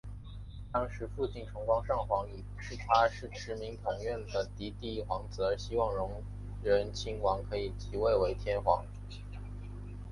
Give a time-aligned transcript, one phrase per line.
[0.71, 2.43] 当时父亲崇光上皇以
[2.87, 6.23] 他是持明院统的嫡第一皇子而希望荣
[6.63, 8.83] 仁亲王可以即位为天皇。